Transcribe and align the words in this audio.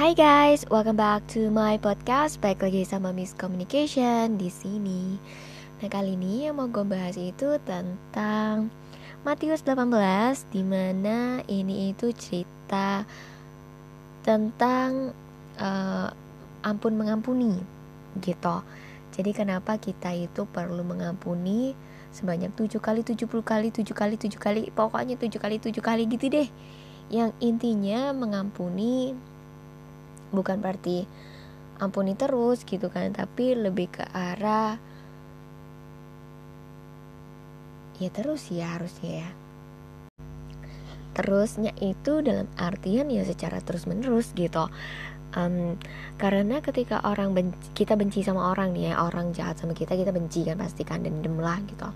Hai 0.00 0.16
guys, 0.16 0.64
welcome 0.72 0.96
back 0.96 1.28
to 1.28 1.52
my 1.52 1.76
podcast. 1.76 2.40
Baik 2.40 2.64
lagi 2.64 2.88
sama 2.88 3.12
Miss 3.12 3.36
Communication 3.36 4.40
di 4.40 4.48
sini. 4.48 5.20
Nah, 5.76 5.92
kali 5.92 6.16
ini 6.16 6.48
yang 6.48 6.56
mau 6.56 6.72
gue 6.72 6.88
bahas 6.88 7.20
itu 7.20 7.60
tentang 7.68 8.72
Matius 9.28 9.60
18 9.60 9.92
di 10.56 10.64
mana 10.64 11.44
ini 11.52 11.92
itu 11.92 12.16
cerita 12.16 13.04
tentang 14.24 15.12
uh, 15.60 16.08
ampun 16.64 16.96
mengampuni 16.96 17.60
gitu. 18.24 18.64
Jadi 19.12 19.36
kenapa 19.36 19.76
kita 19.76 20.16
itu 20.16 20.48
perlu 20.48 20.80
mengampuni 20.80 21.76
sebanyak 22.08 22.56
7 22.56 22.80
kali, 22.80 23.04
70 23.04 23.28
kali, 23.44 23.68
7 23.68 23.84
kali, 23.92 24.16
7 24.16 24.32
kali, 24.40 24.62
pokoknya 24.72 25.20
7 25.20 25.28
kali, 25.36 25.60
7 25.60 25.76
kali 25.84 26.08
gitu 26.08 26.32
deh. 26.32 26.48
Yang 27.12 27.36
intinya 27.44 28.16
mengampuni 28.16 29.28
bukan 30.30 30.62
berarti 30.62 31.06
ampuni 31.80 32.12
terus 32.14 32.62
gitu 32.68 32.92
kan 32.92 33.10
tapi 33.16 33.56
lebih 33.56 33.88
ke 33.88 34.04
arah 34.12 34.76
ya 38.00 38.08
terus 38.08 38.48
ya 38.48 38.80
harusnya 38.80 39.28
ya. 39.28 39.30
Terusnya 41.12 41.76
itu 41.84 42.24
dalam 42.24 42.48
artian 42.56 43.12
ya 43.12 43.28
secara 43.28 43.60
terus 43.60 43.84
menerus 43.84 44.32
gitu. 44.32 44.72
Um, 45.30 45.78
karena 46.18 46.58
ketika 46.58 47.06
orang 47.06 47.36
benci, 47.36 47.70
kita 47.76 47.94
benci 47.94 48.26
sama 48.26 48.50
orang 48.50 48.74
nih 48.74 48.90
ya 48.90 49.04
orang 49.04 49.30
jahat 49.30 49.62
sama 49.62 49.78
kita 49.78 49.94
kita 49.94 50.10
benci 50.10 50.42
kan 50.42 50.58
pastikan 50.58 51.06
dendam 51.06 51.38
lah 51.38 51.62
gitu 51.70 51.86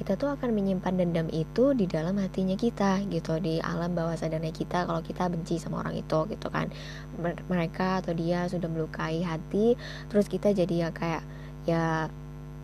kita 0.00 0.16
tuh 0.16 0.32
akan 0.32 0.56
menyimpan 0.56 0.96
dendam 0.96 1.28
itu 1.28 1.76
di 1.76 1.84
dalam 1.84 2.16
hatinya 2.16 2.56
kita 2.56 3.04
gitu. 3.12 3.36
Di 3.36 3.60
alam 3.60 3.92
bawah 3.92 4.16
sadarnya 4.16 4.48
kita 4.48 4.88
kalau 4.88 5.04
kita 5.04 5.28
benci 5.28 5.60
sama 5.60 5.84
orang 5.84 6.00
itu 6.00 6.24
gitu 6.32 6.48
kan. 6.48 6.72
Mereka 7.20 8.00
atau 8.00 8.16
dia 8.16 8.48
sudah 8.48 8.64
melukai 8.72 9.20
hati 9.20 9.76
terus 10.08 10.24
kita 10.24 10.56
jadi 10.56 10.88
ya 10.88 10.90
kayak 10.96 11.22
ya 11.68 12.08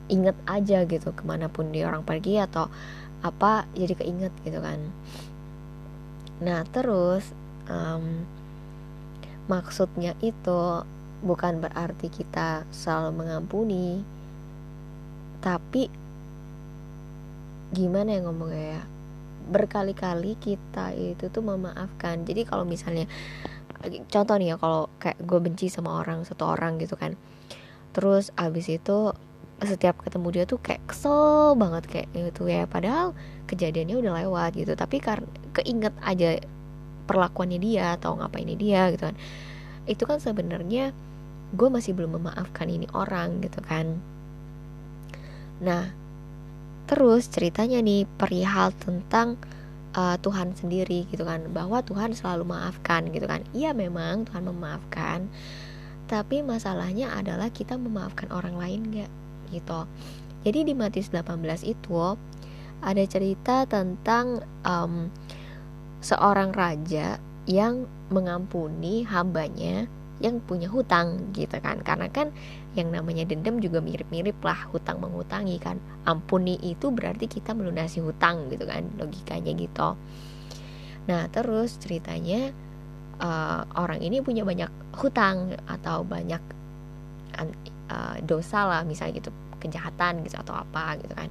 inget 0.08 0.32
aja 0.48 0.88
gitu 0.88 1.12
ke 1.12 1.22
mana 1.28 1.52
pun 1.52 1.68
dia 1.76 1.92
orang 1.92 2.08
pergi 2.08 2.40
atau 2.40 2.72
apa 3.20 3.68
jadi 3.76 3.92
keinget 4.00 4.32
gitu 4.40 4.56
kan. 4.64 4.80
Nah 6.40 6.64
terus 6.72 7.36
um, 7.68 8.24
maksudnya 9.44 10.16
itu 10.24 10.88
bukan 11.20 11.60
berarti 11.60 12.08
kita 12.08 12.64
selalu 12.72 13.28
mengampuni 13.28 14.00
tapi 15.44 16.05
gimana 17.74 18.14
ya 18.14 18.20
ngomongnya 18.22 18.64
ya 18.78 18.82
berkali-kali 19.46 20.34
kita 20.42 20.90
itu 20.94 21.30
tuh 21.30 21.42
memaafkan. 21.42 22.26
Jadi 22.26 22.42
kalau 22.42 22.66
misalnya 22.66 23.06
contoh 24.10 24.34
nih 24.38 24.54
ya 24.54 24.56
kalau 24.58 24.90
kayak 24.98 25.18
gue 25.22 25.38
benci 25.38 25.70
sama 25.70 26.02
orang 26.02 26.26
satu 26.26 26.50
orang 26.50 26.82
gitu 26.82 26.98
kan. 26.98 27.14
Terus 27.94 28.34
abis 28.34 28.66
itu 28.68 29.14
setiap 29.56 30.02
ketemu 30.04 30.28
dia 30.34 30.44
tuh 30.44 30.60
kayak 30.60 30.84
kesel 30.90 31.54
banget 31.54 31.84
kayak 31.86 32.08
itu 32.12 32.42
ya. 32.50 32.66
Padahal 32.66 33.14
kejadiannya 33.46 33.96
udah 34.02 34.12
lewat 34.26 34.50
gitu. 34.58 34.74
Tapi 34.74 34.98
karena 34.98 35.30
keinget 35.54 35.94
aja 36.02 36.42
perlakuannya 37.06 37.62
dia 37.62 37.94
atau 37.94 38.18
ngapainnya 38.18 38.58
dia 38.58 38.90
gitu 38.90 39.14
kan. 39.14 39.16
Itu 39.86 40.02
kan 40.10 40.18
sebenarnya 40.18 40.90
gue 41.54 41.68
masih 41.70 41.94
belum 41.94 42.18
memaafkan 42.18 42.66
ini 42.66 42.90
orang 42.90 43.38
gitu 43.46 43.62
kan. 43.62 43.94
Nah 45.62 46.05
Terus 46.86 47.26
ceritanya 47.30 47.82
nih 47.82 48.06
perihal 48.06 48.70
tentang 48.78 49.34
uh, 49.98 50.16
Tuhan 50.22 50.54
sendiri 50.54 51.08
gitu 51.10 51.26
kan 51.26 51.42
bahwa 51.50 51.82
Tuhan 51.82 52.14
selalu 52.14 52.46
maafkan 52.46 53.10
gitu 53.10 53.26
kan. 53.26 53.42
Iya 53.50 53.74
memang 53.74 54.28
Tuhan 54.30 54.46
memaafkan. 54.46 55.26
Tapi 56.06 56.46
masalahnya 56.46 57.10
adalah 57.10 57.50
kita 57.50 57.74
memaafkan 57.74 58.30
orang 58.30 58.54
lain 58.54 58.80
gak 58.94 59.10
gitu. 59.50 59.90
Jadi 60.46 60.70
di 60.70 60.74
Matius 60.78 61.10
18 61.10 61.66
itu 61.66 62.14
ada 62.78 63.04
cerita 63.10 63.66
tentang 63.66 64.46
um, 64.62 65.10
seorang 65.98 66.54
raja 66.54 67.18
yang 67.50 67.90
mengampuni 68.14 69.02
hambanya 69.02 69.90
yang 70.20 70.40
punya 70.40 70.68
hutang 70.68 71.32
gitu 71.36 71.56
kan. 71.60 71.80
Karena 71.84 72.08
kan 72.08 72.32
yang 72.76 72.92
namanya 72.92 73.28
dendam 73.28 73.60
juga 73.60 73.80
mirip-mirip 73.80 74.36
lah 74.40 74.68
hutang 74.72 75.00
menghutangi 75.00 75.56
kan. 75.60 75.76
Ampuni 76.08 76.56
itu 76.64 76.88
berarti 76.88 77.28
kita 77.28 77.52
melunasi 77.52 78.00
hutang 78.00 78.48
gitu 78.52 78.64
kan 78.64 78.88
logikanya 78.96 79.52
gitu. 79.56 79.88
Nah 81.06 81.28
terus 81.28 81.76
ceritanya 81.80 82.52
uh, 83.20 83.62
orang 83.76 84.00
ini 84.00 84.20
punya 84.24 84.42
banyak 84.44 84.70
hutang 84.96 85.56
atau 85.68 86.02
banyak 86.04 86.40
uh, 87.92 88.16
dosa 88.24 88.64
lah 88.64 88.82
misalnya 88.88 89.20
gitu 89.20 89.30
kejahatan 89.60 90.24
gitu 90.24 90.36
atau 90.40 90.56
apa 90.56 90.96
gitu 91.00 91.12
kan. 91.12 91.28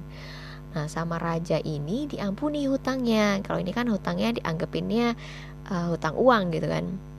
Nah 0.76 0.86
sama 0.92 1.16
raja 1.18 1.58
ini 1.58 2.06
diampuni 2.06 2.70
hutangnya. 2.70 3.42
Kalau 3.42 3.58
ini 3.58 3.74
kan 3.74 3.90
hutangnya 3.90 4.38
dianggapinnya 4.38 5.18
uh, 5.70 5.86
hutang 5.90 6.14
uang 6.14 6.54
gitu 6.54 6.70
kan 6.70 7.15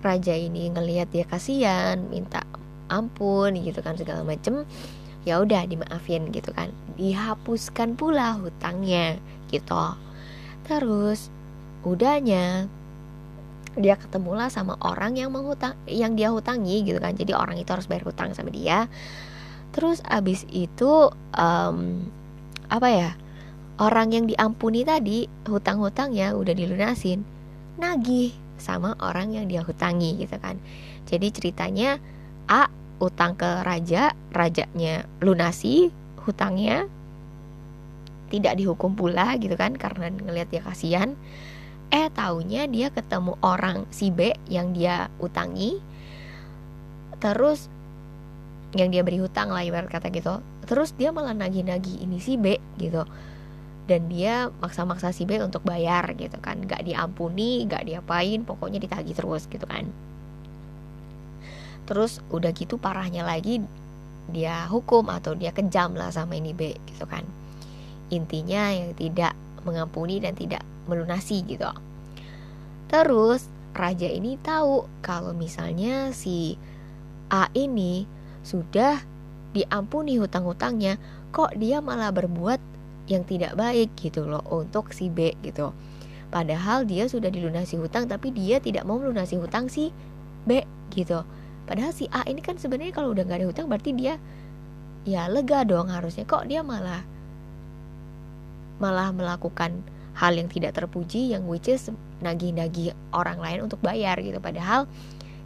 raja 0.00 0.32
ini 0.32 0.72
ngelihat 0.72 1.12
dia 1.12 1.24
kasihan 1.28 2.00
minta 2.08 2.44
ampun 2.90 3.54
gitu 3.54 3.80
kan 3.84 3.94
segala 3.94 4.26
macem 4.26 4.66
ya 5.24 5.40
udah 5.40 5.68
dimaafin 5.68 6.32
gitu 6.32 6.50
kan. 6.56 6.72
Dihapuskan 6.96 7.96
pula 7.96 8.36
hutangnya 8.40 9.20
gitu. 9.52 9.96
Terus 10.64 11.28
udahnya 11.84 12.68
dia 13.78 13.94
ketemulah 13.94 14.50
sama 14.50 14.74
orang 14.82 15.14
yang 15.14 15.30
menghutang 15.30 15.78
yang 15.86 16.18
dia 16.18 16.32
hutangi 16.32 16.82
gitu 16.82 16.98
kan. 16.98 17.14
Jadi 17.14 17.32
orang 17.36 17.56
itu 17.60 17.70
harus 17.70 17.86
bayar 17.86 18.08
hutang 18.08 18.32
sama 18.34 18.50
dia. 18.50 18.88
Terus 19.70 20.02
abis 20.08 20.48
itu 20.50 21.14
um, 21.36 22.10
apa 22.66 22.88
ya 22.90 23.10
orang 23.78 24.10
yang 24.12 24.24
diampuni 24.26 24.82
tadi 24.82 25.30
hutang-hutangnya 25.46 26.34
udah 26.34 26.54
dilunasin. 26.56 27.22
Nagih 27.78 28.34
sama 28.60 28.94
orang 29.00 29.32
yang 29.34 29.48
dia 29.48 29.64
hutangi 29.64 30.20
gitu 30.20 30.36
kan. 30.36 30.60
Jadi 31.08 31.32
ceritanya 31.32 31.98
A 32.46 32.68
utang 33.00 33.34
ke 33.34 33.64
raja 33.64 34.12
rajanya 34.30 35.08
lunasi 35.24 35.88
hutangnya 36.22 36.84
tidak 38.30 38.60
dihukum 38.60 38.94
pula 38.94 39.34
gitu 39.40 39.56
kan 39.56 39.74
karena 39.74 40.12
ngelihat 40.12 40.48
dia 40.52 40.62
kasihan. 40.62 41.16
Eh 41.90 42.06
taunya 42.14 42.70
dia 42.70 42.92
ketemu 42.94 43.34
orang 43.42 43.82
si 43.90 44.14
B 44.14 44.30
yang 44.46 44.70
dia 44.70 45.10
utangi 45.18 45.82
terus 47.18 47.66
yang 48.78 48.94
dia 48.94 49.02
beri 49.02 49.18
hutang 49.18 49.50
lah 49.50 49.66
ibarat 49.66 49.90
kata 49.90 50.14
gitu. 50.14 50.38
Terus 50.70 50.94
dia 50.94 51.10
malah 51.10 51.34
nagih-nagih 51.34 52.06
ini 52.06 52.22
si 52.22 52.38
B 52.38 52.62
gitu 52.78 53.02
dan 53.90 54.06
dia 54.06 54.54
maksa-maksa 54.62 55.10
si 55.10 55.26
B 55.26 55.42
untuk 55.42 55.66
bayar 55.66 56.14
gitu 56.14 56.38
kan. 56.38 56.62
Nggak 56.62 56.86
diampuni 56.86 57.66
nggak 57.66 57.90
diapain 57.90 58.46
pokoknya 58.46 58.78
ditagih 58.78 59.18
terus 59.18 59.50
gitu 59.50 59.66
kan. 59.66 59.90
Terus 61.90 62.22
udah 62.30 62.54
gitu 62.54 62.78
parahnya 62.78 63.26
lagi 63.26 63.58
dia 64.30 64.70
hukum 64.70 65.10
atau 65.10 65.34
dia 65.34 65.50
kejam 65.50 65.98
lah 65.98 66.14
sama 66.14 66.38
ini 66.38 66.54
B 66.54 66.78
gitu 66.86 67.02
kan. 67.10 67.26
Intinya 68.14 68.70
yang 68.70 68.94
tidak 68.94 69.34
mengampuni 69.66 70.22
dan 70.22 70.38
tidak 70.38 70.62
melunasi 70.86 71.42
gitu. 71.42 71.66
Terus 72.86 73.50
raja 73.74 74.06
ini 74.06 74.38
tahu 74.38 74.86
kalau 75.02 75.34
misalnya 75.34 76.14
si 76.14 76.54
A 77.26 77.50
ini 77.58 78.06
sudah 78.46 79.02
diampuni 79.50 80.18
hutang-hutangnya 80.18 80.94
kok 81.34 81.54
dia 81.58 81.82
malah 81.82 82.14
berbuat 82.14 82.69
yang 83.10 83.26
tidak 83.26 83.58
baik 83.58 83.90
gitu 83.98 84.24
loh 84.24 84.46
untuk 84.46 84.94
si 84.94 85.10
B 85.10 85.34
gitu. 85.42 85.74
Padahal 86.30 86.86
dia 86.86 87.10
sudah 87.10 87.26
dilunasi 87.26 87.74
hutang 87.74 88.06
tapi 88.06 88.30
dia 88.30 88.62
tidak 88.62 88.86
mau 88.86 89.02
melunasi 89.02 89.34
hutang 89.34 89.66
si 89.66 89.90
B 90.46 90.62
gitu. 90.94 91.26
Padahal 91.66 91.90
si 91.90 92.06
A 92.14 92.22
ini 92.30 92.38
kan 92.38 92.54
sebenarnya 92.54 92.94
kalau 92.94 93.10
udah 93.10 93.26
gak 93.26 93.42
ada 93.42 93.46
hutang 93.50 93.66
berarti 93.66 93.90
dia 93.94 94.14
ya 95.02 95.26
lega 95.26 95.66
dong 95.66 95.90
harusnya 95.90 96.28
kok 96.28 96.46
dia 96.46 96.62
malah 96.62 97.02
malah 98.80 99.12
melakukan 99.12 99.80
hal 100.16 100.36
yang 100.36 100.48
tidak 100.48 100.76
terpuji 100.76 101.32
yang 101.32 101.48
which 101.48 101.68
is 101.68 101.88
nagih-nagih 102.20 102.92
orang 103.16 103.40
lain 103.40 103.64
untuk 103.64 103.80
bayar 103.80 104.20
gitu 104.20 104.36
padahal 104.40 104.84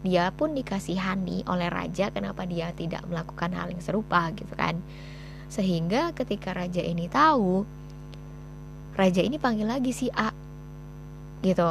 dia 0.05 0.29
pun 0.35 0.53
dikasihani 0.53 1.47
oleh 1.49 1.71
raja 1.71 2.11
kenapa 2.11 2.45
dia 2.45 2.75
tidak 2.77 3.07
melakukan 3.07 3.55
hal 3.55 3.71
yang 3.71 3.83
serupa 3.83 4.29
gitu 4.35 4.53
kan 4.59 4.83
sehingga 5.55 6.11
ketika 6.19 6.51
raja 6.51 6.83
ini 6.83 7.07
tahu, 7.07 7.63
raja 8.99 9.23
ini 9.23 9.39
panggil 9.39 9.71
lagi 9.71 9.95
si 9.95 10.11
A. 10.11 10.35
Gitu. 11.47 11.71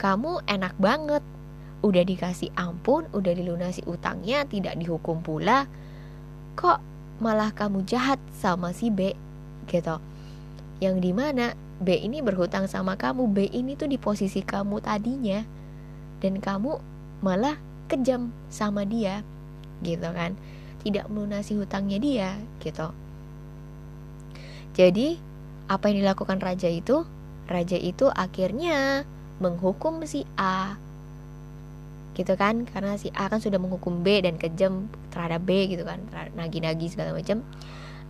Kamu 0.00 0.48
enak 0.48 0.72
banget. 0.80 1.20
Udah 1.84 2.00
dikasih 2.00 2.56
ampun, 2.56 3.04
udah 3.12 3.36
dilunasi 3.36 3.84
utangnya, 3.84 4.48
tidak 4.48 4.80
dihukum 4.80 5.20
pula. 5.20 5.68
Kok 6.56 6.80
malah 7.20 7.52
kamu 7.52 7.84
jahat 7.84 8.16
sama 8.32 8.72
si 8.72 8.88
B? 8.88 9.12
Gitu. 9.68 10.00
Yang 10.80 10.96
di 11.04 11.12
mana 11.12 11.52
B 11.76 12.00
ini 12.00 12.24
berhutang 12.24 12.64
sama 12.64 12.96
kamu, 12.96 13.28
B 13.28 13.52
ini 13.52 13.76
tuh 13.76 13.92
di 13.92 14.00
posisi 14.00 14.40
kamu 14.40 14.80
tadinya. 14.80 15.44
dan 16.16 16.40
kamu 16.40 16.80
malah 17.20 17.60
kejam 17.86 18.32
sama 18.48 18.88
dia 18.88 19.22
gitu 19.84 20.08
kan 20.16 20.34
tidak 20.86 21.10
melunasi 21.10 21.58
hutangnya 21.58 21.98
dia 21.98 22.30
gitu. 22.62 22.94
Jadi 24.78 25.18
apa 25.66 25.90
yang 25.90 26.06
dilakukan 26.06 26.38
raja 26.38 26.70
itu? 26.70 27.02
Raja 27.50 27.74
itu 27.74 28.06
akhirnya 28.06 29.02
menghukum 29.42 30.06
si 30.06 30.22
A. 30.38 30.78
Gitu 32.14 32.38
kan? 32.38 32.70
Karena 32.70 32.94
si 32.94 33.10
A 33.18 33.26
kan 33.26 33.42
sudah 33.42 33.58
menghukum 33.58 34.06
B 34.06 34.22
dan 34.22 34.38
kejam 34.38 34.86
terhadap 35.10 35.42
B 35.42 35.66
gitu 35.66 35.82
kan? 35.82 35.98
Nagi-nagi 36.38 36.86
segala 36.86 37.10
macam. 37.10 37.42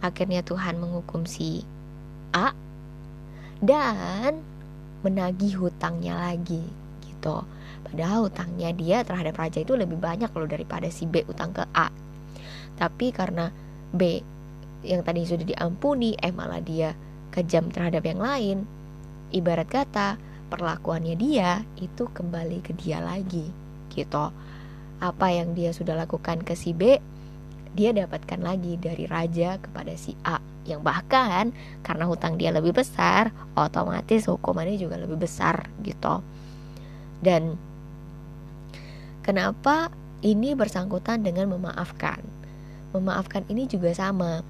Akhirnya 0.05 0.45
Tuhan 0.45 0.77
menghukum 0.77 1.25
si 1.25 1.65
A 2.37 2.53
dan 3.65 4.45
menagih 5.01 5.57
hutangnya 5.57 6.13
lagi 6.19 6.61
gitu. 7.09 7.41
Padahal 7.89 8.29
hutangnya 8.29 8.75
dia 8.77 9.01
terhadap 9.07 9.39
raja 9.41 9.65
itu 9.65 9.73
lebih 9.73 9.97
banyak 9.97 10.29
loh 10.35 10.51
daripada 10.51 10.91
si 10.93 11.09
B 11.09 11.25
utang 11.25 11.57
ke 11.57 11.65
A 11.73 11.89
tapi 12.77 13.13
karena 13.13 13.51
B 13.93 14.21
yang 14.87 15.03
tadi 15.03 15.27
sudah 15.27 15.43
diampuni 15.43 16.15
eh 16.21 16.31
malah 16.31 16.63
dia 16.63 16.95
kejam 17.33 17.69
terhadap 17.73 18.07
yang 18.07 18.21
lain. 18.23 18.59
Ibarat 19.35 19.69
kata 19.69 20.17
perlakuannya 20.47 21.19
dia 21.19 21.67
itu 21.81 22.07
kembali 22.07 22.63
ke 22.63 22.73
dia 22.79 23.03
lagi 23.03 23.51
gitu. 23.91 24.31
Apa 25.03 25.27
yang 25.29 25.53
dia 25.53 25.75
sudah 25.75 25.99
lakukan 25.99 26.41
ke 26.47 26.55
si 26.55 26.73
B 26.73 26.97
dia 27.77 27.93
dapatkan 27.93 28.41
lagi 28.41 28.81
dari 28.81 29.05
raja 29.05 29.61
kepada 29.61 29.93
si 30.01 30.17
A. 30.25 30.41
Yang 30.65 30.81
bahkan 30.83 31.53
karena 31.85 32.09
hutang 32.09 32.41
dia 32.41 32.51
lebih 32.51 32.73
besar 32.73 33.31
otomatis 33.53 34.25
hukumannya 34.31 34.81
juga 34.81 34.97
lebih 34.97 35.21
besar 35.21 35.69
gitu. 35.85 36.25
Dan 37.21 37.59
kenapa 39.21 39.93
ini 40.25 40.57
bersangkutan 40.57 41.21
dengan 41.21 41.53
memaafkan 41.53 42.36
memaafkan 42.99 43.45
ini 43.53 43.69
juga 43.69 43.93
sama. 43.93 44.41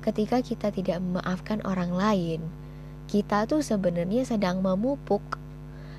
Ketika 0.00 0.40
kita 0.40 0.70
tidak 0.70 1.02
memaafkan 1.02 1.60
orang 1.66 1.92
lain 1.92 2.40
kita 3.08 3.48
tuh 3.48 3.64
sebenarnya 3.64 4.28
sedang 4.28 4.60
memupuk 4.60 5.24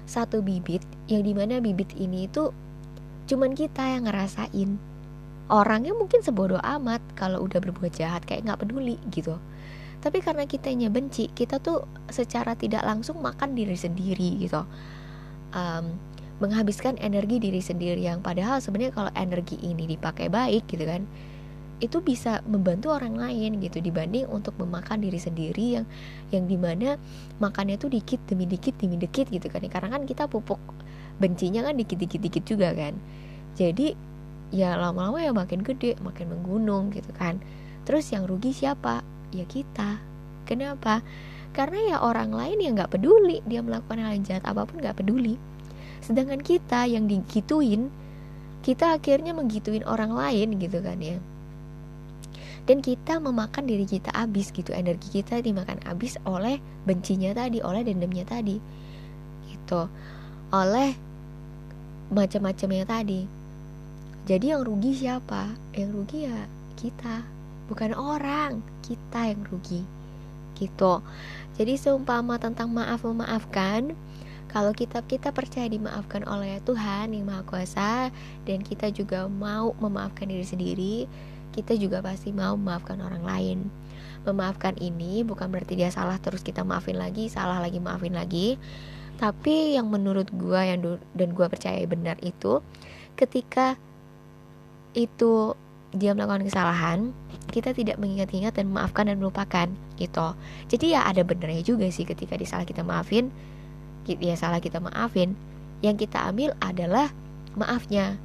satu 0.05 0.45
bibit 0.45 0.85
yang 1.09 1.25
di 1.25 1.33
mana 1.33 1.57
bibit 1.57 1.89
ini 1.97 2.29
itu 2.29 2.53
cuman 3.25 3.57
kita 3.57 3.81
yang 3.97 4.05
ngerasain. 4.05 4.77
Orangnya 5.49 5.97
mungkin 5.97 6.21
sebodoh 6.21 6.61
amat 6.61 7.01
kalau 7.17 7.41
udah 7.49 7.57
berbuat 7.57 7.97
jahat 7.97 8.21
kayak 8.29 8.45
nggak 8.45 8.61
peduli 8.61 9.01
gitu. 9.09 9.41
Tapi 9.99 10.21
karena 10.21 10.45
kitanya 10.45 10.87
benci 10.93 11.33
kita 11.33 11.57
tuh 11.57 11.83
secara 12.13 12.53
tidak 12.53 12.85
langsung 12.85 13.17
makan 13.25 13.57
diri 13.57 13.73
sendiri 13.73 14.37
gitu. 14.37 14.61
Um, 15.49 15.97
menghabiskan 16.39 16.95
energi 17.01 17.41
diri 17.41 17.59
sendiri 17.59 18.05
yang 18.05 18.21
padahal 18.21 18.61
sebenarnya 18.61 18.93
kalau 18.95 19.11
energi 19.17 19.57
ini 19.59 19.89
dipakai 19.89 20.29
baik 20.31 20.69
gitu 20.71 20.87
kan 20.87 21.03
itu 21.79 22.03
bisa 22.03 22.43
membantu 22.43 22.91
orang 22.91 23.15
lain 23.15 23.63
gitu 23.63 23.79
dibanding 23.79 24.27
untuk 24.27 24.55
memakan 24.59 24.99
diri 24.99 25.19
sendiri 25.19 25.79
yang 25.79 25.85
yang 26.29 26.43
di 26.45 26.59
mana 26.59 26.99
makannya 27.39 27.79
tuh 27.79 27.87
dikit 27.87 28.19
demi 28.27 28.43
dikit 28.43 28.75
demi 28.79 28.99
dikit 28.99 29.31
gitu 29.31 29.47
kan. 29.47 29.63
Karena 29.67 29.95
kan 29.95 30.03
kita 30.03 30.27
pupuk 30.27 30.59
bencinya 31.19 31.63
kan 31.63 31.75
dikit-dikit 31.79 32.19
dikit 32.19 32.43
juga 32.43 32.75
kan. 32.75 32.95
Jadi 33.55 33.95
ya 34.51 34.75
lama-lama 34.75 35.23
ya 35.23 35.31
makin 35.31 35.63
gede 35.63 35.95
makin 36.03 36.27
menggunung 36.31 36.91
gitu 36.91 37.09
kan. 37.15 37.39
Terus 37.87 38.11
yang 38.11 38.27
rugi 38.27 38.51
siapa? 38.51 39.01
Ya 39.31 39.47
kita. 39.47 40.03
Kenapa? 40.43 40.99
Karena 41.55 41.95
ya 41.95 41.97
orang 42.03 42.35
lain 42.35 42.59
yang 42.61 42.73
nggak 42.77 42.93
peduli 42.93 43.41
dia 43.47 43.63
melakukan 43.63 44.03
hal 44.03 44.13
yang 44.19 44.25
jahat 44.27 44.43
apa 44.43 44.67
pun 44.67 44.83
nggak 44.83 44.99
peduli. 44.99 45.39
Sedangkan 46.03 46.43
kita 46.43 46.87
yang 46.87 47.07
digituin 47.07 47.87
kita 48.59 48.99
akhirnya 48.99 49.31
menggituin 49.31 49.87
orang 49.87 50.11
lain 50.11 50.59
gitu 50.59 50.83
kan 50.83 50.99
ya 50.99 51.15
dan 52.69 52.85
kita 52.85 53.17
memakan 53.17 53.65
diri 53.65 53.89
kita 53.89 54.13
habis 54.13 54.53
gitu. 54.53 54.69
Energi 54.77 55.09
kita 55.09 55.41
dimakan 55.41 55.81
habis 55.89 56.21
oleh 56.21 56.61
bencinya 56.85 57.33
tadi 57.33 57.65
oleh 57.65 57.81
dendamnya 57.81 58.29
tadi. 58.29 58.61
Gitu. 59.49 59.89
Oleh 60.53 60.93
macam-macamnya 62.13 62.85
tadi. 62.85 63.25
Jadi 64.29 64.53
yang 64.53 64.61
rugi 64.61 64.93
siapa? 64.93 65.49
Yang 65.73 65.89
rugi 65.97 66.19
ya 66.29 66.45
kita. 66.77 67.25
Bukan 67.73 67.97
orang. 67.97 68.61
Kita 68.85 69.33
yang 69.33 69.41
rugi. 69.49 69.81
Gitu. 70.53 70.93
Jadi 71.57 71.73
seumpama 71.73 72.37
tentang 72.37 72.69
maaf 72.69 73.01
memaafkan. 73.01 73.97
Kalau 74.53 74.77
kita 74.77 75.01
kita 75.09 75.33
percaya 75.33 75.65
dimaafkan 75.65 76.21
oleh 76.29 76.61
Tuhan 76.65 77.17
yang 77.17 77.25
Maha 77.25 77.41
Kuasa 77.45 78.13
dan 78.45 78.61
kita 78.61 78.93
juga 78.93 79.25
mau 79.29 79.77
memaafkan 79.77 80.25
diri 80.25 80.41
sendiri, 80.41 80.95
kita 81.55 81.75
juga 81.75 81.99
pasti 82.03 82.29
mau 82.31 82.55
memaafkan 82.55 82.99
orang 83.01 83.23
lain. 83.23 83.59
Memaafkan 84.27 84.75
ini 84.77 85.23
bukan 85.23 85.47
berarti 85.49 85.79
dia 85.79 85.89
salah 85.89 86.19
terus 86.19 86.43
kita 86.43 86.61
maafin 86.67 86.99
lagi, 86.99 87.31
salah 87.31 87.57
lagi 87.63 87.79
maafin 87.79 88.13
lagi, 88.13 88.59
tapi 89.19 89.75
yang 89.75 89.87
menurut 89.91 90.27
gue 90.31 90.59
yang 90.59 90.79
dan 91.15 91.29
gue 91.35 91.47
percaya 91.47 91.79
benar 91.87 92.15
itu 92.23 92.63
ketika 93.19 93.75
itu 94.95 95.55
dia 95.91 96.13
melakukan 96.13 96.45
kesalahan 96.45 97.11
kita 97.49 97.73
tidak 97.73 97.97
mengingat-ingat 97.97 98.53
dan 98.53 98.69
memaafkan 98.69 99.09
dan 99.09 99.17
melupakan 99.17 99.67
gitu. 99.97 100.27
Jadi 100.69 100.93
ya 100.93 101.03
ada 101.03 101.25
benernya 101.25 101.65
juga 101.65 101.89
sih 101.89 102.05
ketika 102.05 102.37
disalah 102.37 102.63
kita 102.63 102.85
maafin 102.85 103.33
ya 104.05 104.33
salah 104.33 104.57
kita 104.57 104.81
maafin. 104.81 105.37
Yang 105.79 106.07
kita 106.09 106.27
ambil 106.27 106.57
adalah 106.59 107.13
maafnya. 107.53 108.17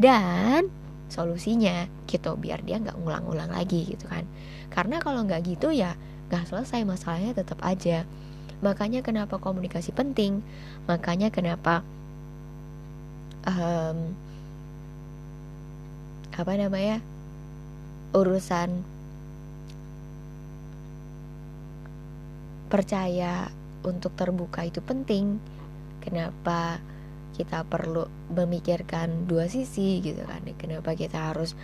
Dan 0.00 0.72
solusinya 1.12 1.84
gitu 2.08 2.40
biar 2.40 2.64
dia 2.64 2.80
nggak 2.80 2.96
ngulang-ulang 2.96 3.52
lagi 3.52 3.84
gitu 3.84 4.08
kan 4.08 4.24
karena 4.72 4.98
kalau 5.04 5.20
nggak 5.28 5.44
gitu 5.44 5.68
ya 5.68 5.92
nggak 6.32 6.48
selesai 6.48 6.88
masalahnya 6.88 7.36
tetap 7.36 7.60
aja 7.60 8.08
Makanya 8.62 9.02
kenapa 9.02 9.42
komunikasi 9.42 9.90
penting. 9.90 10.38
Makanya 10.86 11.34
kenapa 11.34 11.82
um, 13.42 14.14
apa 16.32 16.52
namanya 16.56 17.02
urusan 18.14 18.86
percaya 22.70 23.50
untuk 23.82 24.14
terbuka 24.14 24.62
itu 24.62 24.78
penting. 24.78 25.42
Kenapa 25.98 26.78
kita 27.32 27.64
perlu 27.66 28.06
memikirkan 28.32 29.26
dua 29.26 29.48
sisi 29.48 30.00
gitu 30.04 30.22
kan? 30.24 30.44
Kenapa 30.56 30.92
kita 30.92 31.32
harus 31.32 31.56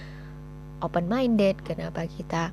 open 0.81 1.07
minded? 1.07 1.61
Kenapa 1.65 2.09
kita 2.09 2.51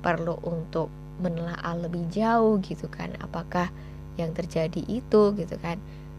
perlu 0.00 0.40
untuk 0.44 0.88
menelaah 1.20 1.76
lebih 1.76 2.08
jauh 2.08 2.56
gitu 2.64 2.88
kan 2.88 3.12
apakah 3.20 3.68
yang 4.16 4.32
terjadi 4.32 4.80
itu 4.88 5.36
gitu 5.36 5.56
kan 5.60 5.76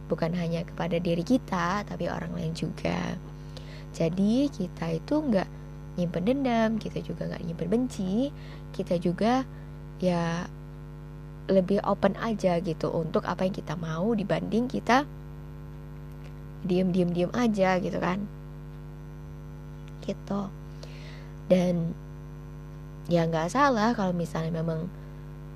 bukan 0.07 0.31
hanya 0.37 0.61
kepada 0.61 1.01
diri 1.01 1.25
kita 1.25 1.81
tapi 1.83 2.07
orang 2.07 2.31
lain 2.37 2.53
juga 2.53 3.17
jadi 3.91 4.47
kita 4.47 5.01
itu 5.01 5.15
nggak 5.19 5.49
nyimpen 5.99 6.23
dendam 6.23 6.71
kita 6.77 7.01
juga 7.03 7.27
nggak 7.27 7.43
nyimpen 7.43 7.67
benci 7.67 8.29
kita 8.71 9.01
juga 9.01 9.43
ya 9.99 10.45
lebih 11.49 11.83
open 11.83 12.15
aja 12.21 12.61
gitu 12.63 12.87
untuk 12.93 13.27
apa 13.27 13.43
yang 13.43 13.55
kita 13.57 13.75
mau 13.75 14.13
dibanding 14.15 14.71
kita 14.71 15.03
diem 16.65 16.89
diem 16.93 17.09
diem 17.11 17.31
aja 17.33 17.77
gitu 17.81 17.97
kan. 17.97 18.23
Gitu. 20.05 20.41
Dan 21.49 21.93
ya 23.11 23.27
nggak 23.27 23.51
salah 23.51 23.91
kalau 23.97 24.15
misalnya 24.15 24.63
memang 24.63 24.87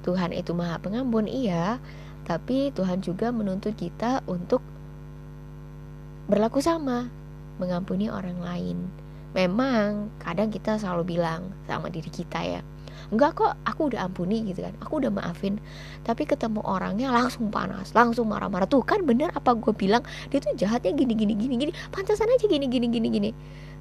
Tuhan 0.03 0.35
itu 0.35 0.53
maha 0.53 0.77
pengampun 0.81 1.25
iya. 1.25 1.81
Tapi 2.25 2.74
Tuhan 2.74 3.05
juga 3.05 3.29
menuntut 3.29 3.77
kita 3.77 4.25
untuk 4.25 4.65
berlaku 6.25 6.57
sama 6.57 7.05
mengampuni 7.62 8.09
orang 8.09 8.41
lain. 8.41 8.77
Memang 9.38 10.09
kadang 10.17 10.50
kita 10.50 10.81
selalu 10.81 11.17
bilang 11.17 11.53
sama 11.69 11.91
diri 11.91 12.09
kita 12.09 12.41
ya 12.41 12.62
enggak 13.12 13.38
kok 13.38 13.51
aku 13.65 13.93
udah 13.93 14.05
ampuni 14.05 14.45
gitu 14.50 14.65
kan. 14.65 14.74
Aku 14.81 15.01
udah 15.01 15.12
maafin. 15.12 15.62
Tapi 16.01 16.25
ketemu 16.25 16.62
orangnya 16.65 17.12
langsung 17.13 17.53
panas 17.53 17.93
langsung 17.93 18.29
marah-marah. 18.29 18.69
Tuh 18.69 18.81
kan 18.81 19.03
bener 19.03 19.33
apa 19.33 19.53
gue 19.57 19.74
bilang? 19.74 20.01
Dia 20.29 20.41
tuh 20.41 20.53
jahatnya 20.57 20.93
gini 20.93 21.13
gini 21.13 21.33
gini 21.38 21.55
gini. 21.59 21.71
Pantasan 21.93 22.29
aja 22.31 22.45
gini 22.45 22.65
gini 22.65 22.88
gini 22.89 23.07
gini. 23.09 23.29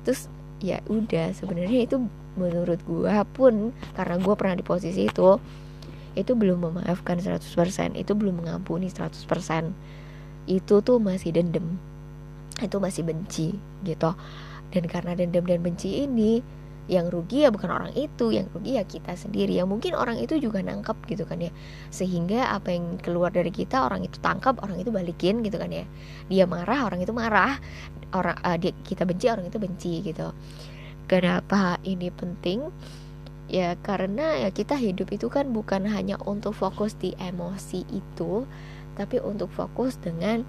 Terus 0.04 0.28
ya 0.64 0.80
udah 0.88 1.32
sebenarnya 1.36 1.84
itu 1.84 1.96
menurut 2.34 2.80
gue 2.82 3.14
pun 3.36 3.70
karena 3.94 4.16
gue 4.18 4.34
pernah 4.34 4.56
di 4.58 4.64
posisi 4.64 5.06
itu 5.06 5.38
itu 6.14 6.32
belum 6.32 6.70
memaafkan 6.70 7.18
100% 7.18 7.42
itu 7.98 8.12
belum 8.14 8.42
mengampuni 8.42 8.86
100% 8.86 9.26
itu 10.46 10.74
tuh 10.78 10.98
masih 11.02 11.34
dendam 11.34 11.74
itu 12.62 12.76
masih 12.78 13.02
benci 13.02 13.48
gitu. 13.82 14.14
Dan 14.70 14.84
karena 14.90 15.14
dendam 15.14 15.46
dan 15.46 15.62
benci 15.62 16.06
ini 16.06 16.42
yang 16.84 17.08
rugi 17.08 17.48
ya 17.48 17.50
bukan 17.50 17.72
orang 17.72 17.92
itu 17.96 18.28
yang 18.28 18.44
rugi 18.52 18.76
ya 18.76 18.84
kita 18.84 19.16
sendiri. 19.16 19.56
Ya 19.56 19.64
mungkin 19.64 19.96
orang 19.96 20.20
itu 20.20 20.36
juga 20.36 20.60
nangkep 20.60 20.96
gitu 21.08 21.24
kan 21.24 21.40
ya. 21.40 21.52
Sehingga 21.88 22.52
apa 22.52 22.76
yang 22.76 23.00
keluar 23.00 23.32
dari 23.32 23.48
kita 23.48 23.88
orang 23.88 24.04
itu 24.04 24.20
tangkap 24.20 24.60
orang 24.60 24.76
itu 24.76 24.92
balikin 24.92 25.40
gitu 25.40 25.56
kan 25.56 25.72
ya. 25.72 25.88
Dia 26.28 26.44
marah 26.44 26.84
orang 26.84 27.00
itu 27.00 27.12
marah. 27.16 27.56
Orang 28.12 28.36
uh, 28.44 28.56
dia 28.60 28.76
kita 28.84 29.08
benci 29.08 29.32
orang 29.32 29.48
itu 29.48 29.56
benci 29.56 29.92
gitu. 30.04 30.30
Kenapa 31.08 31.80
ini 31.84 32.12
penting? 32.12 32.68
Ya 33.48 33.76
karena 33.80 34.40
ya 34.40 34.48
kita 34.48 34.76
hidup 34.76 35.12
itu 35.12 35.28
kan 35.28 35.52
bukan 35.52 35.84
hanya 35.84 36.16
untuk 36.24 36.56
fokus 36.56 36.96
di 36.96 37.12
emosi 37.20 37.84
itu 37.92 38.48
tapi 38.96 39.20
untuk 39.20 39.50
fokus 39.52 39.98
dengan 40.00 40.46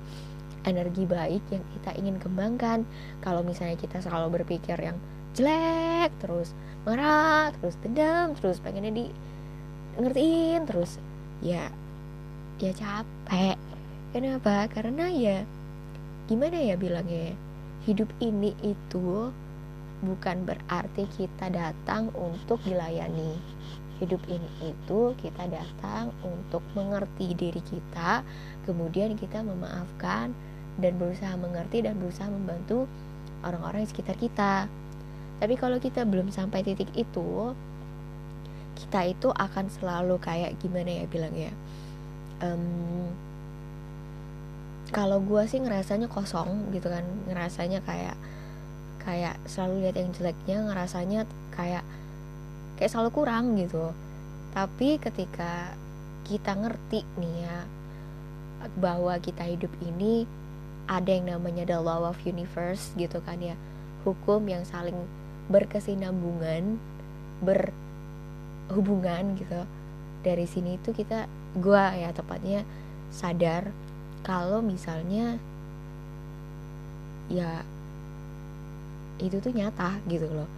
energi 0.66 1.06
baik 1.06 1.44
yang 1.52 1.64
kita 1.80 1.92
ingin 1.96 2.18
kembangkan. 2.18 2.84
Kalau 3.22 3.46
misalnya 3.46 3.78
kita 3.78 4.02
selalu 4.02 4.42
berpikir 4.42 4.76
yang 4.80 4.98
jelek 5.36 6.10
terus 6.24 6.56
marah 6.88 7.52
terus 7.60 7.76
dendam 7.84 8.32
terus 8.40 8.64
pengennya 8.64 8.94
di 8.96 9.06
ngertiin 10.00 10.64
terus 10.68 11.00
ya 11.44 11.72
ya 12.60 12.72
capek. 12.72 13.60
Kenapa? 14.16 14.72
Karena 14.72 15.12
ya 15.12 15.44
gimana 16.32 16.56
ya 16.56 16.80
bilangnya? 16.80 17.36
Hidup 17.84 18.08
ini 18.24 18.56
itu 18.64 19.30
bukan 20.02 20.48
berarti 20.48 21.04
kita 21.20 21.52
datang 21.52 22.16
untuk 22.16 22.64
dilayani. 22.64 23.36
Hidup 24.00 24.24
ini 24.32 24.72
itu 24.72 25.16
kita 25.20 25.48
datang 25.52 26.16
untuk 26.24 26.64
mengerti 26.76 27.36
diri 27.36 27.60
kita 27.64 28.24
kemudian 28.64 29.16
kita 29.20 29.40
memaafkan 29.44 30.36
dan 30.80 31.00
berusaha 31.00 31.36
mengerti 31.40 31.84
dan 31.84 31.96
berusaha 31.96 32.28
membantu 32.28 32.88
orang-orang 33.44 33.88
di 33.88 33.90
sekitar 33.92 34.16
kita 34.20 34.68
tapi 35.40 35.60
kalau 35.60 35.78
kita 35.80 36.08
belum 36.08 36.32
sampai 36.32 36.64
titik 36.64 36.90
itu 36.96 37.54
kita 38.76 39.08
itu 39.08 39.32
akan 39.32 39.72
selalu 39.72 40.20
kayak 40.20 40.56
gimana 40.60 41.04
ya 41.04 41.06
bilang 41.08 41.36
ya 41.36 41.52
um, 42.44 43.08
kalau 44.92 45.20
gue 45.20 45.44
sih 45.50 45.60
ngerasanya 45.60 46.08
kosong 46.08 46.72
gitu 46.72 46.88
kan 46.88 47.04
ngerasanya 47.28 47.82
kayak 47.84 48.16
kayak 49.06 49.38
selalu 49.46 49.86
lihat 49.86 49.96
yang 50.02 50.10
jeleknya 50.18 50.58
ngerasanya 50.66 51.22
kayak 51.54 51.86
kayak 52.76 52.92
selalu 52.92 53.10
kurang 53.14 53.54
gitu. 53.56 53.94
Tapi 54.52 54.98
ketika 54.98 55.78
kita 56.26 56.58
ngerti 56.58 57.06
nih 57.22 57.46
ya 57.46 57.58
bahwa 58.82 59.14
kita 59.22 59.46
hidup 59.46 59.70
ini 59.86 60.26
ada 60.90 61.12
yang 61.12 61.30
namanya 61.30 61.70
the 61.70 61.78
law 61.78 62.02
of 62.02 62.18
universe 62.26 62.94
gitu 62.98 63.22
kan 63.22 63.38
ya 63.38 63.54
hukum 64.02 64.42
yang 64.50 64.66
saling 64.66 64.98
berkesinambungan 65.52 66.78
berhubungan 67.44 69.38
gitu. 69.38 69.62
Dari 70.26 70.46
sini 70.50 70.82
itu 70.82 70.90
kita 70.96 71.30
gua 71.58 71.94
ya 71.94 72.10
tepatnya 72.12 72.66
sadar 73.14 73.70
kalau 74.26 74.60
misalnya 74.60 75.38
ya 77.30 77.62
itu 79.22 79.38
tuh 79.40 79.54
nyata 79.54 80.02
gitu 80.10 80.28
loh. 80.28 80.50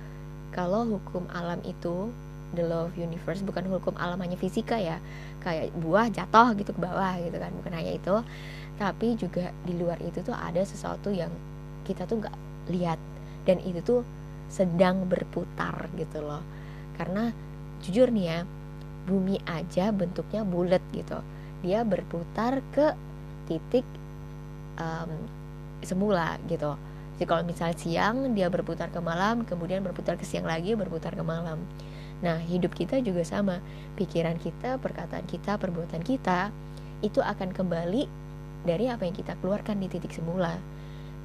Kalau 0.55 0.87
hukum 0.87 1.27
alam 1.29 1.59
itu 1.67 2.09
the 2.55 2.63
law 2.63 2.87
of 2.87 2.95
universe 2.95 3.43
bukan 3.43 3.67
hukum 3.67 3.93
alam 3.99 4.17
hanya 4.23 4.39
fisika 4.39 4.79
ya 4.79 5.03
kayak 5.43 5.75
buah 5.75 6.07
jatuh 6.07 6.55
gitu 6.55 6.71
ke 6.71 6.79
bawah 6.79 7.19
gitu 7.19 7.37
kan 7.37 7.51
bukan 7.59 7.73
hanya 7.75 7.91
itu. 7.99 8.15
Tapi 8.77 9.17
juga 9.19 9.51
di 9.65 9.73
luar 9.75 9.99
itu 9.99 10.21
tuh 10.23 10.33
ada 10.33 10.63
sesuatu 10.63 11.11
yang 11.11 11.29
kita 11.83 12.07
tuh 12.07 12.23
nggak 12.23 12.35
lihat. 12.71 12.99
Dan 13.43 13.59
itu 13.63 13.79
tuh 13.83 14.01
sedang 14.47 15.05
berputar 15.07 15.87
gitu 15.95 16.23
loh. 16.23 16.43
Karena 16.97 17.31
jujur 17.83 18.09
nih 18.09 18.25
ya 18.25 18.39
bumi 19.07 19.39
aja 19.47 19.93
bentuknya 19.95 20.43
bulat 20.43 20.83
gitu. 20.91 21.19
Dia 21.63 21.87
berputar 21.87 22.59
ke 22.75 22.93
titik 23.47 23.85
um, 24.77 25.11
semula 25.81 26.35
gitu. 26.51 26.75
Jadi 27.17 27.25
kalau 27.25 27.43
misalnya 27.47 27.77
siang 27.79 28.17
dia 28.37 28.51
berputar 28.51 28.93
ke 28.93 29.01
malam 29.01 29.41
kemudian 29.47 29.81
berputar 29.81 30.19
ke 30.19 30.25
siang 30.27 30.45
lagi 30.45 30.77
berputar 30.77 31.17
ke 31.17 31.23
malam. 31.25 31.57
Nah 32.21 32.37
hidup 32.41 32.73
kita 32.77 33.01
juga 33.01 33.25
sama. 33.25 33.63
Pikiran 33.97 34.37
kita 34.37 34.77
perkataan 34.77 35.25
kita 35.25 35.57
perbuatan 35.57 36.01
kita 36.05 36.53
itu 37.01 37.21
akan 37.21 37.53
kembali 37.53 38.05
dari 38.65 38.85
apa 38.89 39.05
yang 39.05 39.15
kita 39.15 39.37
keluarkan 39.39 39.81
di 39.81 39.87
titik 39.89 40.13
semula. 40.13 40.57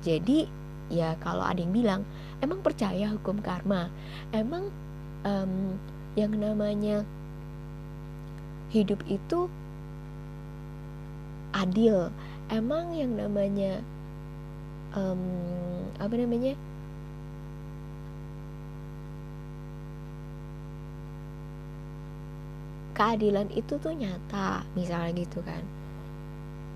Jadi 0.05 0.62
ya 0.93 1.17
kalau 1.25 1.41
ada 1.41 1.57
yang 1.57 1.73
bilang 1.73 2.01
emang 2.45 2.61
percaya 2.61 3.09
hukum 3.09 3.41
karma? 3.41 3.89
Emang 4.31 4.69
um, 5.25 5.81
yang 6.13 6.37
namanya 6.37 7.09
hidup 8.69 9.01
itu 9.09 9.49
adil? 11.57 12.13
Emang 12.53 12.93
yang 12.93 13.17
namanya 13.17 13.81
um, 14.93 15.21
apa 15.97 16.13
namanya? 16.13 16.53
Keadilan 22.93 23.49
itu 23.57 23.81
tuh 23.81 23.97
nyata 23.97 24.69
misalnya 24.77 25.25
gitu 25.25 25.41
kan 25.41 25.82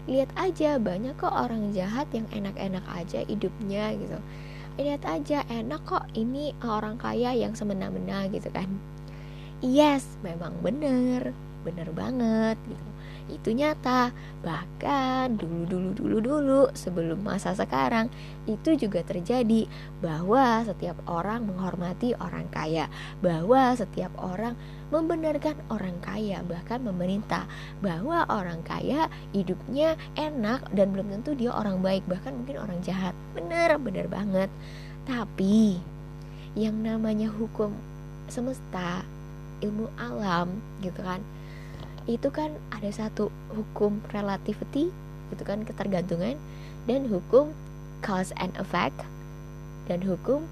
lihat 0.07 0.31
aja 0.39 0.79
banyak 0.79 1.19
kok 1.19 1.35
orang 1.35 1.75
jahat 1.75 2.07
yang 2.15 2.27
enak-enak 2.31 2.83
aja 2.95 3.27
hidupnya 3.27 3.95
gitu. 3.99 4.19
Lihat 4.79 5.03
aja 5.03 5.43
enak 5.51 5.83
kok 5.83 6.07
ini 6.15 6.55
orang 6.63 6.97
kaya 6.97 7.35
yang 7.35 7.59
semena-mena 7.59 8.31
gitu 8.31 8.47
kan. 8.55 8.71
Yes 9.65 10.07
memang 10.23 10.55
bener 10.63 11.35
bener 11.67 11.91
banget 11.91 12.55
gitu. 12.71 12.87
Itu 13.27 13.51
nyata. 13.51 14.15
Bahkan 14.47 15.35
dulu 15.35 15.67
dulu 15.67 15.91
dulu 15.91 16.17
dulu 16.23 16.63
sebelum 16.79 17.27
masa 17.27 17.59
sekarang 17.59 18.07
itu 18.47 18.79
juga 18.79 19.03
terjadi 19.03 19.67
bahwa 19.99 20.63
setiap 20.63 20.95
orang 21.11 21.51
menghormati 21.51 22.15
orang 22.15 22.47
kaya 22.55 22.87
bahwa 23.19 23.75
setiap 23.75 24.15
orang 24.23 24.55
membenarkan 24.89 25.59
orang 25.67 25.99
kaya 25.99 26.43
bahkan 26.47 26.79
memerintah 26.83 27.47
bahwa 27.83 28.23
orang 28.31 28.63
kaya 28.63 29.11
hidupnya 29.35 29.99
enak 30.15 30.63
dan 30.71 30.95
belum 30.95 31.11
tentu 31.11 31.35
dia 31.35 31.51
orang 31.51 31.83
baik 31.83 32.07
bahkan 32.07 32.35
mungkin 32.35 32.63
orang 32.63 32.79
jahat. 32.87 33.15
Bener 33.35 33.75
bener 33.83 34.07
banget. 34.07 34.51
Tapi 35.07 35.79
yang 36.55 36.81
namanya 36.83 37.31
hukum 37.31 37.75
semesta 38.27 39.03
ilmu 39.63 39.89
alam 39.97 40.61
gitu 40.83 41.01
kan 41.01 41.23
itu 42.07 42.31
kan 42.31 42.55
ada 42.71 42.87
satu 42.91 43.35
hukum 43.51 43.99
relativity 44.15 44.95
gitu 45.35 45.43
kan 45.43 45.67
ketergantungan 45.67 46.39
dan 46.87 47.03
hukum 47.11 47.51
cause 47.99 48.31
and 48.39 48.55
effect 48.63 48.95
dan 49.91 49.99
hukum 50.07 50.47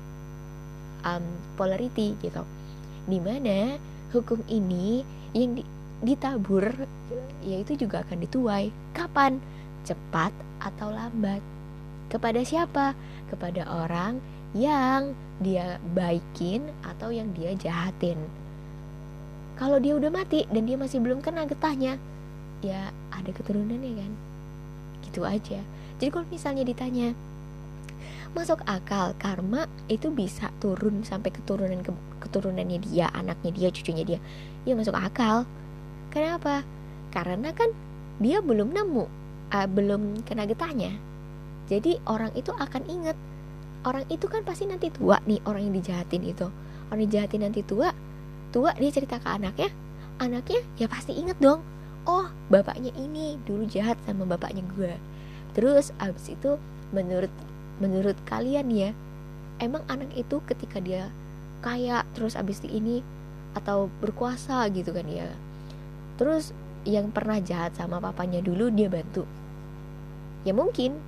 um, 1.06 1.22
polarity 1.54 2.18
gitu. 2.22 2.42
Di 3.06 3.22
mana 3.22 3.78
hukum 4.14 4.38
ini 4.46 5.02
yang 5.34 5.58
di, 5.58 5.66
ditabur 6.06 6.70
yaitu 7.42 7.74
juga 7.74 8.06
akan 8.06 8.22
dituai. 8.22 8.70
Kapan? 8.94 9.42
Cepat 9.82 10.30
atau 10.62 10.94
lambat? 10.94 11.42
Kepada 12.08 12.40
siapa? 12.46 12.94
Kepada 13.28 13.66
orang 13.66 14.22
yang 14.54 15.18
dia 15.42 15.82
baikin 15.92 16.70
atau 16.86 17.10
yang 17.10 17.34
dia 17.34 17.52
jahatin. 17.58 18.16
Kalau 19.58 19.82
dia 19.82 19.98
udah 19.98 20.10
mati 20.10 20.46
dan 20.50 20.66
dia 20.66 20.78
masih 20.78 21.02
belum 21.02 21.18
kena 21.18 21.46
getahnya 21.46 21.98
ya 22.62 22.94
ada 23.10 23.30
keturunannya 23.34 23.92
kan? 23.98 24.12
Gitu 25.04 25.20
aja. 25.26 25.60
Jadi 25.98 26.10
kalau 26.10 26.26
misalnya 26.30 26.64
ditanya 26.66 27.14
masuk 28.34 28.60
akal. 28.66 29.14
Karma 29.16 29.70
itu 29.86 30.10
bisa 30.10 30.50
turun 30.58 31.06
sampai 31.06 31.30
keturunan 31.30 31.80
ke, 31.80 31.94
keturunannya 32.26 32.82
dia 32.82 33.08
anaknya 33.14 33.50
dia 33.54 33.68
cucunya 33.70 34.04
dia. 34.04 34.20
Ya 34.66 34.74
masuk 34.74 34.92
akal. 34.92 35.46
Kenapa? 36.10 36.66
Karena 37.14 37.54
kan 37.54 37.70
dia 38.18 38.42
belum 38.42 38.74
nemu 38.74 39.04
uh, 39.54 39.68
belum 39.70 40.26
kena 40.26 40.44
getahnya. 40.44 40.98
Jadi 41.70 42.02
orang 42.04 42.34
itu 42.36 42.52
akan 42.52 42.82
inget 42.90 43.16
orang 43.86 44.04
itu 44.12 44.28
kan 44.28 44.44
pasti 44.44 44.68
nanti 44.68 44.92
tua 44.92 45.22
nih 45.24 45.40
orang 45.46 45.70
yang 45.70 45.74
dijahatin 45.78 46.22
itu. 46.26 46.50
Orang 46.90 47.00
dijahatin 47.06 47.46
nanti 47.46 47.62
tua 47.62 47.94
tua 48.50 48.74
dia 48.74 48.90
cerita 48.90 49.22
ke 49.22 49.28
anaknya. 49.30 49.70
Anaknya 50.18 50.60
ya 50.76 50.90
pasti 50.90 51.14
inget 51.14 51.38
dong. 51.40 51.62
Oh 52.04 52.28
bapaknya 52.52 52.92
ini 53.00 53.40
dulu 53.48 53.64
jahat 53.64 53.96
sama 54.04 54.28
bapaknya 54.28 54.60
gue 54.76 54.92
terus 55.54 55.94
abis 56.02 56.34
itu 56.34 56.58
menurut 56.90 57.30
menurut 57.82 58.14
kalian 58.26 58.70
ya 58.70 58.90
emang 59.58 59.82
anak 59.86 60.10
itu 60.14 60.42
ketika 60.46 60.78
dia 60.82 61.10
kaya 61.64 62.04
terus 62.12 62.36
abis 62.36 62.60
ini 62.66 63.00
atau 63.54 63.88
berkuasa 64.02 64.66
gitu 64.74 64.90
kan 64.90 65.06
ya. 65.06 65.30
Terus 66.20 66.52
yang 66.84 67.08
pernah 67.10 67.40
jahat 67.40 67.72
sama 67.78 68.02
papanya 68.02 68.44
dulu 68.44 68.68
dia 68.68 68.90
bantu. 68.92 69.24
Ya 70.44 70.52
mungkin 70.52 70.98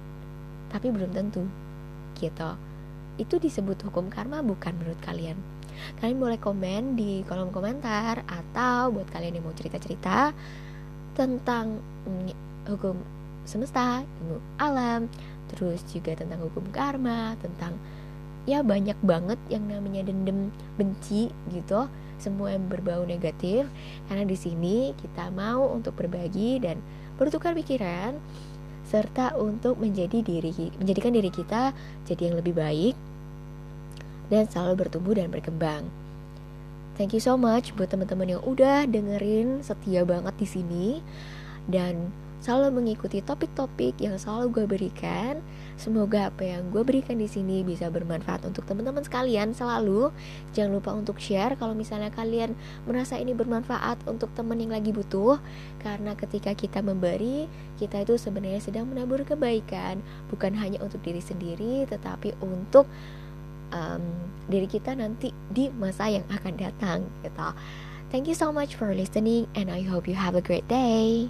tapi 0.73 0.89
belum 0.89 1.13
tentu 1.13 1.45
gitu. 2.17 2.51
Itu 3.21 3.37
disebut 3.37 3.85
hukum 3.85 4.09
karma 4.09 4.41
bukan 4.41 4.73
menurut 4.81 4.99
kalian. 5.05 5.37
Kalian 6.01 6.17
boleh 6.17 6.41
komen 6.41 6.97
di 6.97 7.21
kolom 7.29 7.53
komentar 7.53 8.25
atau 8.25 8.89
buat 8.97 9.09
kalian 9.13 9.37
yang 9.37 9.45
mau 9.45 9.53
cerita-cerita 9.53 10.33
tentang 11.13 11.81
hukum 12.65 12.97
semesta, 13.47 14.03
ilmu 14.03 14.39
alam, 14.61 15.11
terus 15.55 15.83
juga 15.89 16.19
tentang 16.19 16.43
hukum 16.43 16.67
karma, 16.75 17.39
tentang 17.39 17.79
ya 18.47 18.63
banyak 18.63 18.99
banget 19.03 19.39
yang 19.51 19.67
namanya 19.67 20.07
dendam, 20.07 20.51
benci 20.79 21.31
gitu, 21.51 21.91
semua 22.19 22.55
yang 22.55 22.67
berbau 22.67 23.03
negatif. 23.07 23.67
Karena 24.11 24.27
di 24.27 24.37
sini 24.39 24.93
kita 24.99 25.31
mau 25.35 25.71
untuk 25.71 25.99
berbagi 25.99 26.63
dan 26.63 26.79
bertukar 27.17 27.57
pikiran 27.57 28.19
serta 28.87 29.35
untuk 29.35 29.83
menjadi 29.83 30.23
diri 30.23 30.71
menjadikan 30.79 31.11
diri 31.11 31.27
kita 31.27 31.75
jadi 32.07 32.31
yang 32.31 32.37
lebih 32.39 32.55
baik 32.55 32.95
dan 34.31 34.47
selalu 34.47 34.87
bertumbuh 34.87 35.19
dan 35.19 35.31
berkembang. 35.31 35.91
Thank 36.97 37.13
you 37.13 37.21
so 37.21 37.37
much 37.37 37.77
buat 37.77 37.93
teman-teman 37.93 38.39
yang 38.39 38.43
udah 38.47 38.89
dengerin 38.89 39.61
setia 39.61 40.07
banget 40.07 40.35
di 40.39 40.47
sini 40.49 40.87
dan 41.69 42.15
selalu 42.41 42.83
mengikuti 42.83 43.25
topik-topik 43.25 43.97
yang 43.99 44.17
selalu 44.21 44.53
gue 44.53 44.65
berikan. 44.69 45.41
Semoga 45.77 46.33
apa 46.33 46.45
yang 46.45 46.73
gue 46.73 46.81
berikan 46.85 47.21
di 47.21 47.29
sini 47.29 47.61
bisa 47.61 47.93
bermanfaat 47.93 48.45
untuk 48.49 48.65
teman-teman 48.65 49.05
sekalian 49.05 49.53
selalu. 49.53 50.09
Jangan 50.57 50.73
lupa 50.73 50.91
untuk 50.97 51.21
share 51.21 51.57
kalau 51.61 51.77
misalnya 51.77 52.09
kalian 52.13 52.57
merasa 52.89 53.21
ini 53.21 53.37
bermanfaat 53.37 54.05
untuk 54.09 54.33
teman 54.33 54.61
yang 54.61 54.73
lagi 54.73 54.93
butuh. 54.93 55.37
Karena 55.81 56.17
ketika 56.17 56.57
kita 56.57 56.81
memberi, 56.81 57.49
kita 57.77 58.05
itu 58.05 58.17
sebenarnya 58.17 58.61
sedang 58.65 58.89
menabur 58.89 59.25
kebaikan, 59.25 60.01
bukan 60.33 60.57
hanya 60.57 60.81
untuk 60.81 61.05
diri 61.05 61.21
sendiri, 61.21 61.85
tetapi 61.89 62.37
untuk 62.41 62.89
um, 63.75 64.03
diri 64.47 64.69
kita 64.71 64.95
nanti 64.95 65.35
di 65.51 65.69
masa 65.75 66.09
yang 66.11 66.27
akan 66.31 66.55
datang 66.57 66.99
gitu. 67.27 67.51
Thank 68.15 68.31
you 68.31 68.39
so 68.39 68.55
much 68.55 68.79
for 68.79 68.95
listening 68.95 69.51
and 69.59 69.67
I 69.67 69.83
hope 69.83 70.07
you 70.07 70.15
have 70.15 70.39
a 70.39 70.45
great 70.45 70.71
day. 70.71 71.27